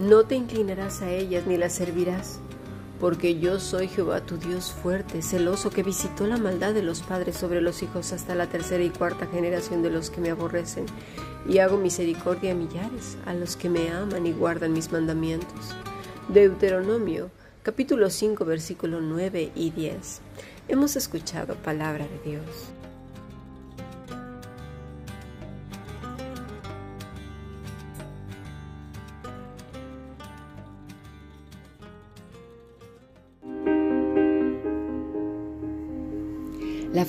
[0.00, 2.38] No te inclinarás a ellas ni las servirás,
[3.00, 7.36] porque yo soy Jehová tu Dios fuerte, celoso, que visitó la maldad de los padres
[7.36, 10.86] sobre los hijos hasta la tercera y cuarta generación de los que me aborrecen,
[11.46, 15.76] y hago misericordia a millares, a los que me aman y guardan mis mandamientos.
[16.28, 17.30] Deuteronomio,
[17.62, 20.20] capítulo 5, versículo 9 y 10.
[20.68, 22.46] Hemos escuchado palabra de Dios.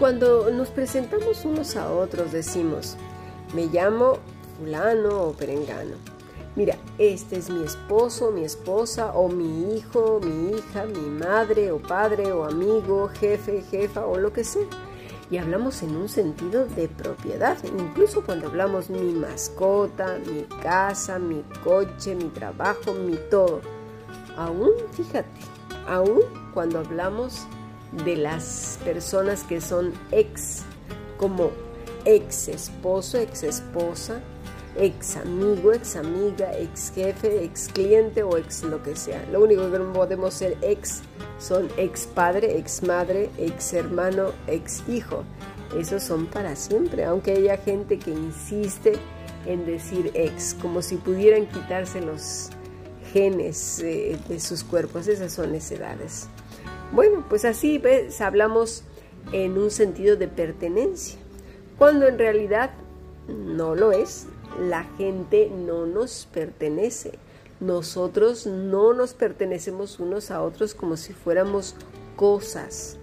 [0.00, 2.96] Cuando nos presentamos unos a otros decimos,
[3.54, 4.16] me llamo
[4.58, 5.96] fulano o perengano.
[6.56, 11.78] Mira, este es mi esposo, mi esposa o mi hijo, mi hija, mi madre o
[11.78, 14.64] padre o amigo, jefe, jefa o lo que sea
[15.30, 21.44] y hablamos en un sentido de propiedad, incluso cuando hablamos mi mascota, mi casa, mi
[21.62, 23.60] coche, mi trabajo, mi todo.
[24.36, 25.28] Aún, fíjate,
[25.86, 27.46] aún cuando hablamos
[27.92, 30.62] de las personas que son ex,
[31.16, 31.50] como
[32.04, 34.20] ex esposo, ex esposa,
[34.76, 39.24] ex amigo, ex amiga, ex jefe, ex cliente o ex lo que sea.
[39.32, 41.02] Lo único que no podemos ser ex
[41.38, 45.24] son ex padre, ex madre, ex hermano, ex hijo.
[45.76, 48.94] Esos son para siempre, aunque haya gente que insiste
[49.46, 52.50] en decir ex, como si pudieran quitarse los
[53.12, 55.06] genes eh, de sus cuerpos.
[55.06, 56.28] Esas son necedades.
[56.92, 57.82] Bueno, pues así
[58.20, 58.84] hablamos
[59.32, 61.18] en un sentido de pertenencia,
[61.78, 62.70] cuando en realidad
[63.28, 64.26] no lo es.
[64.58, 67.12] La gente no nos pertenece
[67.60, 71.74] nosotros no nos pertenecemos unos a otros como si fuéramos
[72.16, 72.96] cosas.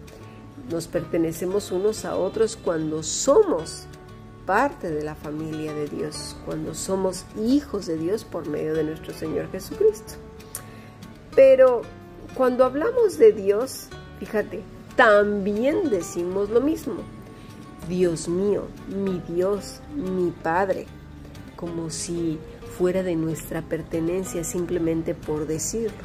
[0.71, 3.85] Nos pertenecemos unos a otros cuando somos
[4.47, 9.13] parte de la familia de Dios, cuando somos hijos de Dios por medio de nuestro
[9.13, 10.13] Señor Jesucristo.
[11.35, 11.83] Pero
[12.37, 13.87] cuando hablamos de Dios,
[14.19, 14.61] fíjate,
[14.95, 16.97] también decimos lo mismo.
[17.89, 20.85] Dios mío, mi Dios, mi Padre,
[21.55, 22.37] como si
[22.77, 25.97] fuera de nuestra pertenencia simplemente por decirlo.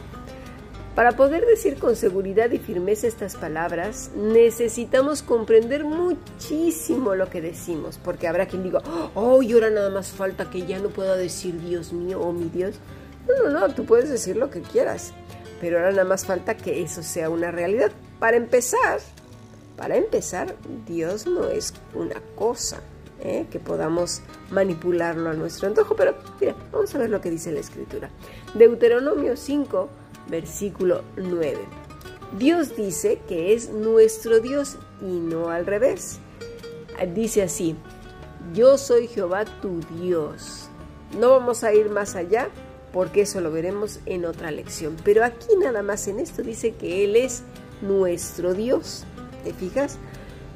[0.95, 7.99] Para poder decir con seguridad y firmeza estas palabras, necesitamos comprender muchísimo lo que decimos,
[8.03, 8.81] porque habrá quien diga,
[9.15, 12.49] oh, y ahora nada más falta que ya no pueda decir Dios mío o mi
[12.49, 12.77] Dios.
[13.29, 15.13] No, no, no, tú puedes decir lo que quieras,
[15.63, 17.93] pero ahora nada más falta que eso sea una realidad.
[18.19, 18.99] Para empezar,
[19.77, 20.57] para empezar,
[20.89, 22.81] Dios no es una cosa,
[23.21, 23.47] ¿eh?
[23.49, 25.95] que podamos manipularlo a nuestro antojo.
[25.95, 28.11] Pero mira, vamos a ver lo que dice la escritura.
[28.55, 29.89] Deuteronomio 5,
[30.29, 31.57] versículo 9.
[32.41, 36.19] Dios dice que es nuestro Dios y no al revés.
[37.15, 37.77] Dice así,
[38.53, 40.69] yo soy Jehová tu Dios.
[41.21, 42.49] No vamos a ir más allá
[42.93, 44.97] porque eso lo veremos en otra lección.
[45.05, 47.43] Pero aquí nada más en esto dice que Él es
[47.81, 49.05] nuestro Dios.
[49.45, 49.99] ¿Te fijas?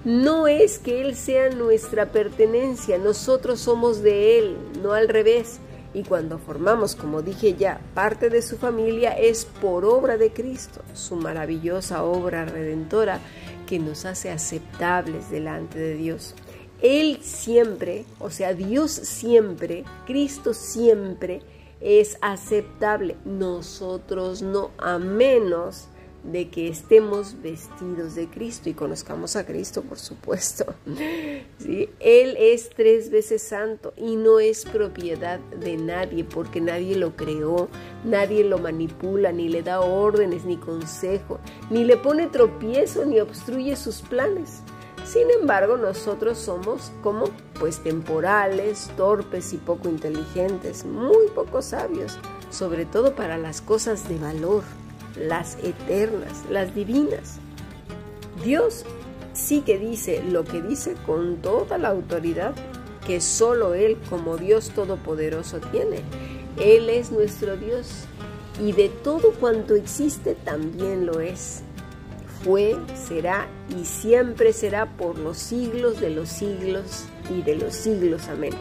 [0.07, 5.59] no es que Él sea nuestra pertenencia, nosotros somos de Él, no al revés.
[5.95, 10.81] Y cuando formamos, como dije ya, parte de su familia es por obra de Cristo,
[10.95, 13.19] su maravillosa obra redentora
[13.67, 16.37] que nos hace aceptables delante de Dios.
[16.81, 21.41] Él siempre, o sea, Dios siempre, Cristo siempre
[21.81, 25.89] es aceptable, nosotros no, a menos
[26.33, 30.75] de que estemos vestidos de Cristo y conozcamos a Cristo, por supuesto.
[32.01, 37.69] Él es tres veces santo y no es propiedad de nadie porque nadie lo creó,
[38.05, 41.39] nadie lo manipula, ni le da órdenes, ni consejo,
[41.71, 44.63] ni le pone tropiezo, ni obstruye sus planes.
[45.07, 47.27] Sin embargo, nosotros somos como
[47.59, 52.19] pues temporales, torpes y poco inteligentes, muy poco sabios,
[52.51, 54.65] sobre todo para las cosas de valor
[55.17, 57.39] las eternas, las divinas.
[58.45, 58.85] Dios
[59.33, 62.55] sí que dice lo que dice con toda la autoridad
[63.07, 66.03] que solo Él como Dios Todopoderoso tiene.
[66.59, 68.05] Él es nuestro Dios
[68.65, 71.63] y de todo cuanto existe también lo es.
[72.43, 73.49] Fue, será
[73.79, 78.29] y siempre será por los siglos de los siglos y de los siglos.
[78.29, 78.53] Amén.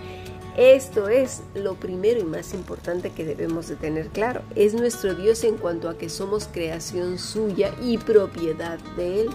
[0.58, 4.42] Esto es lo primero y más importante que debemos de tener claro.
[4.56, 9.30] Es nuestro Dios en cuanto a que somos creación suya y propiedad de Él,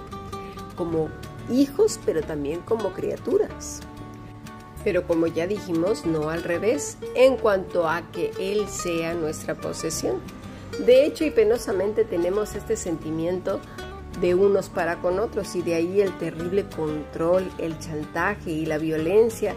[0.76, 1.10] como
[1.50, 3.80] hijos, pero también como criaturas.
[4.82, 10.20] Pero como ya dijimos, no al revés, en cuanto a que Él sea nuestra posesión.
[10.86, 13.60] De hecho y penosamente tenemos este sentimiento
[14.20, 18.78] de unos para con otros y de ahí el terrible control, el chantaje y la
[18.78, 19.54] violencia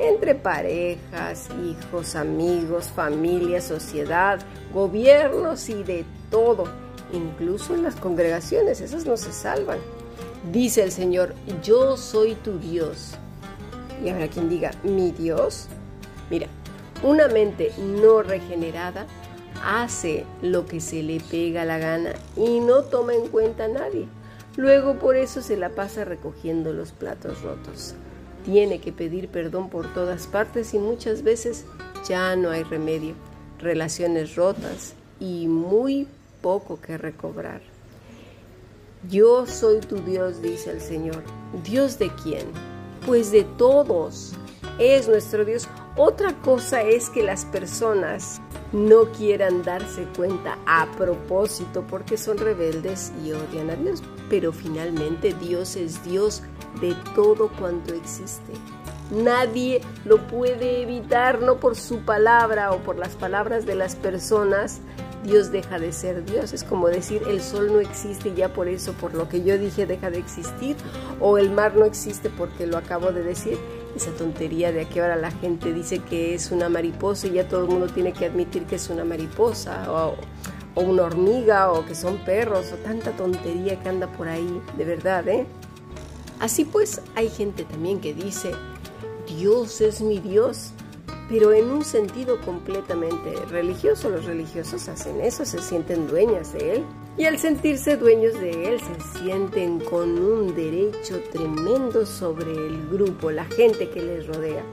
[0.00, 4.40] entre parejas, hijos, amigos, familia, sociedad,
[4.72, 6.64] gobiernos y de todo,
[7.12, 9.78] incluso en las congregaciones, esas no se salvan.
[10.52, 13.14] Dice el Señor, yo soy tu Dios.
[14.04, 15.68] Y habrá quien diga, mi Dios.
[16.28, 16.48] Mira,
[17.02, 19.06] una mente no regenerada
[19.62, 24.06] hace lo que se le pega la gana y no toma en cuenta a nadie.
[24.56, 27.94] Luego por eso se la pasa recogiendo los platos rotos.
[28.44, 31.64] Tiene que pedir perdón por todas partes y muchas veces
[32.08, 33.14] ya no hay remedio.
[33.58, 36.06] Relaciones rotas y muy
[36.42, 37.62] poco que recobrar.
[39.10, 41.22] Yo soy tu Dios, dice el Señor.
[41.64, 42.46] ¿Dios de quién?
[43.06, 44.34] Pues de todos.
[44.78, 45.68] Es nuestro Dios.
[45.96, 48.40] Otra cosa es que las personas
[48.74, 54.02] no quieran darse cuenta a propósito porque son rebeldes y odian a Dios.
[54.28, 56.42] Pero finalmente Dios es Dios
[56.80, 58.52] de todo cuanto existe.
[59.12, 64.80] Nadie lo puede evitar, no por su palabra o por las palabras de las personas.
[65.22, 66.52] Dios deja de ser Dios.
[66.52, 69.86] Es como decir, el sol no existe ya por eso, por lo que yo dije,
[69.86, 70.76] deja de existir.
[71.20, 73.56] O el mar no existe porque lo acabo de decir
[73.94, 77.62] esa tontería de que ahora la gente dice que es una mariposa y ya todo
[77.64, 80.16] el mundo tiene que admitir que es una mariposa o,
[80.74, 84.84] o, una hormiga o que son perros o tanta tontería que anda por ahí, de
[84.84, 85.46] verdad, ¿eh?
[86.40, 88.52] Así pues, hay gente también que dice,
[89.26, 90.72] Dios es mi Dios,
[91.28, 94.10] pero en un sentido completamente religioso.
[94.10, 96.84] Los religiosos hacen eso, se sienten dueñas de Él.
[97.16, 103.30] Y al sentirse dueños de Él, se sienten con un derecho tremendo sobre el grupo,
[103.30, 104.64] la gente que les rodea,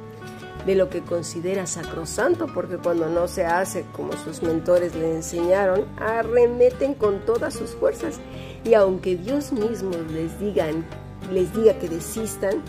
[0.65, 5.85] de lo que considera sacrosanto, porque cuando no se hace como sus mentores le enseñaron,
[5.97, 8.19] arremeten con todas sus fuerzas.
[8.63, 10.85] Y aunque Dios mismo les, digan,
[11.31, 12.61] les diga que desistan,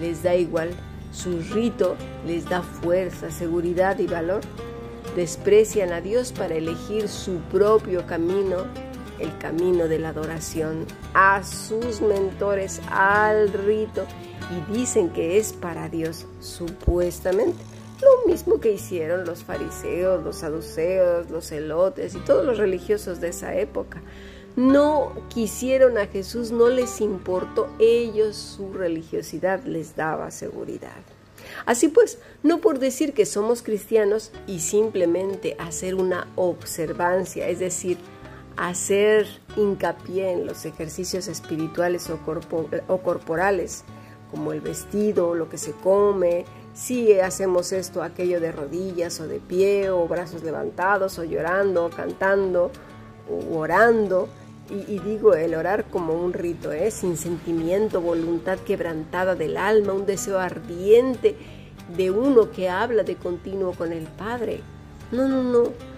[0.00, 0.70] les da igual
[1.16, 1.96] su rito
[2.26, 4.42] les da fuerza, seguridad y valor.
[5.14, 8.66] Desprecian a Dios para elegir su propio camino,
[9.20, 14.06] el camino de la adoración, a sus mentores, al rito,
[14.50, 17.62] y dicen que es para Dios, supuestamente.
[18.00, 23.28] Lo mismo que hicieron los fariseos, los saduceos, los celotes y todos los religiosos de
[23.28, 24.02] esa época
[24.56, 30.96] no quisieron a Jesús, no les importó, ellos su religiosidad les daba seguridad.
[31.66, 37.98] Así pues, no por decir que somos cristianos y simplemente hacer una observancia, es decir,
[38.56, 39.26] hacer
[39.56, 43.84] hincapié en los ejercicios espirituales o, corporales,
[44.30, 46.44] como el vestido, lo que se come,
[46.74, 51.90] si hacemos esto, aquello de rodillas o de pie, o brazos levantados, o llorando, o
[51.90, 52.70] cantando,
[53.30, 54.28] o orando,
[54.68, 56.90] y, digo el orar como un rito, ¿eh?
[56.90, 61.36] sin sentimiento, voluntad quebrantada del alma, un deseo ardiente
[61.96, 64.60] de uno que habla de continuo con el Padre.
[65.12, 65.95] No, no, no.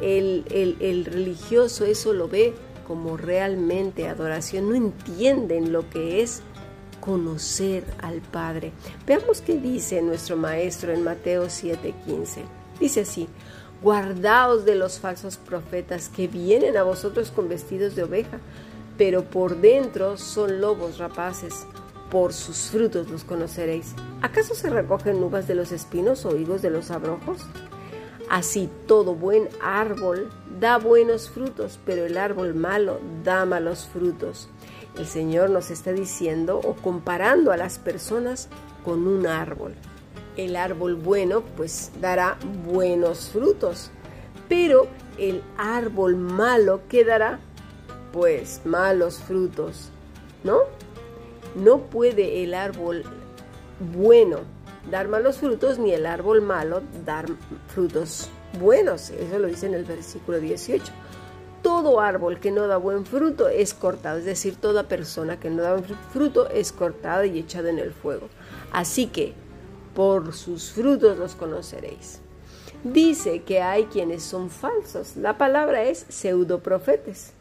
[0.00, 0.44] El,
[0.80, 2.54] el religioso eso lo ve
[2.86, 6.42] como realmente adoración, no entienden lo que es
[7.00, 8.72] conocer al Padre.
[9.06, 12.42] Veamos qué dice nuestro Maestro en Mateo 7:15.
[12.78, 13.28] Dice así,
[13.82, 18.38] Guardaos de los falsos profetas que vienen a vosotros con vestidos de oveja,
[18.98, 21.66] pero por dentro son lobos rapaces.
[22.10, 23.94] Por sus frutos los conoceréis.
[24.20, 27.46] ¿Acaso se recogen uvas de los espinos o higos de los abrojos?
[28.30, 34.48] Así todo buen árbol da buenos frutos, pero el árbol malo da malos frutos.
[34.96, 38.48] El Señor nos está diciendo o comparando a las personas
[38.82, 39.74] con un árbol
[40.36, 43.90] el árbol bueno pues dará buenos frutos,
[44.48, 47.38] pero el árbol malo quedará
[48.12, 49.90] pues malos frutos,
[50.44, 50.60] ¿no?
[51.54, 53.04] No puede el árbol
[53.94, 54.38] bueno
[54.90, 57.26] dar malos frutos ni el árbol malo dar
[57.68, 59.10] frutos buenos.
[59.10, 60.84] Eso lo dice en el versículo 18.
[61.62, 65.62] Todo árbol que no da buen fruto es cortado, es decir, toda persona que no
[65.62, 65.76] da
[66.12, 68.28] fruto es cortada y echada en el fuego.
[68.72, 69.34] Así que
[69.94, 72.20] por sus frutos los conoceréis.
[72.82, 75.16] Dice que hay quienes son falsos.
[75.16, 77.34] La palabra es pseudoprofetes.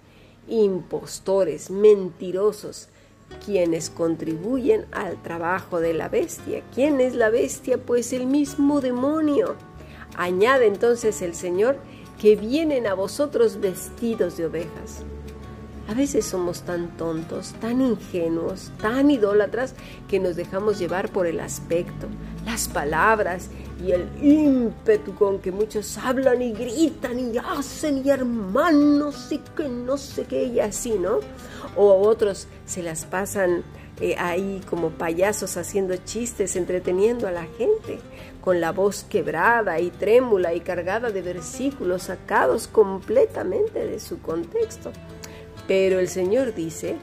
[0.49, 2.89] impostores, mentirosos,
[3.45, 6.63] quienes contribuyen al trabajo de la bestia.
[6.73, 7.77] ¿Quién es la bestia?
[7.77, 9.55] Pues el mismo demonio.
[10.17, 11.77] Añade entonces el Señor
[12.19, 15.03] que vienen a vosotros vestidos de ovejas.
[15.87, 19.73] A veces somos tan tontos, tan ingenuos, tan idólatras
[20.07, 22.07] que nos dejamos llevar por el aspecto,
[22.45, 23.49] las palabras
[23.81, 29.69] y el ímpetu con que muchos hablan y gritan y hacen y hermanos y que
[29.69, 31.19] no sé qué y así, ¿no?
[31.75, 33.63] O otros se las pasan
[34.01, 37.99] eh, ahí como payasos haciendo chistes, entreteniendo a la gente,
[38.41, 44.91] con la voz quebrada y trémula y cargada de versículos sacados completamente de su contexto.
[45.67, 46.97] Pero el Señor dice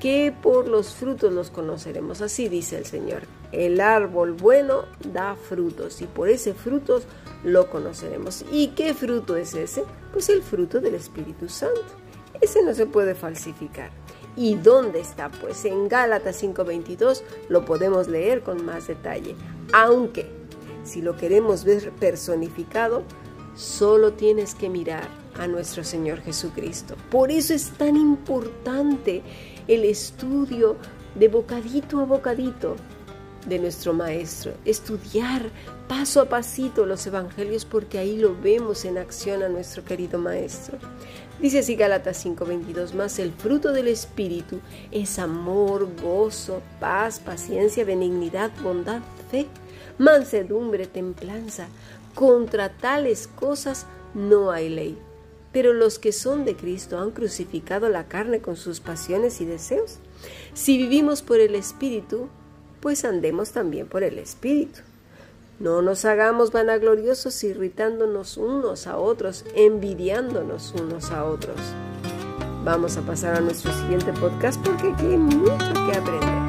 [0.00, 2.20] que por los frutos los conoceremos.
[2.20, 3.22] Así dice el Señor.
[3.54, 7.00] El árbol bueno da frutos y por ese fruto
[7.44, 8.44] lo conoceremos.
[8.50, 9.84] ¿Y qué fruto es ese?
[10.12, 11.80] Pues el fruto del Espíritu Santo.
[12.40, 13.90] Ese no se puede falsificar.
[14.36, 15.30] ¿Y dónde está?
[15.30, 19.36] Pues en Gálatas 5:22 lo podemos leer con más detalle.
[19.72, 20.26] Aunque,
[20.82, 23.04] si lo queremos ver personificado,
[23.54, 25.08] solo tienes que mirar
[25.38, 26.96] a nuestro Señor Jesucristo.
[27.10, 29.22] Por eso es tan importante
[29.68, 30.76] el estudio
[31.14, 32.76] de bocadito a bocadito
[33.46, 35.50] de nuestro Maestro, estudiar
[35.88, 40.78] paso a pasito los evangelios porque ahí lo vemos en acción a nuestro querido Maestro.
[41.40, 44.60] Dice así Gálatas 5:22 más, el fruto del Espíritu
[44.92, 49.46] es amor, gozo, paz, paciencia, benignidad, bondad, fe,
[49.98, 51.68] mansedumbre, templanza.
[52.14, 54.98] Contra tales cosas no hay ley.
[55.52, 59.98] Pero los que son de Cristo han crucificado la carne con sus pasiones y deseos.
[60.52, 62.28] Si vivimos por el Espíritu,
[62.84, 64.80] pues andemos también por el Espíritu.
[65.58, 71.56] No nos hagamos vanagloriosos irritándonos unos a otros, envidiándonos unos a otros.
[72.62, 76.43] Vamos a pasar a nuestro siguiente podcast porque aquí hay mucho que aprender.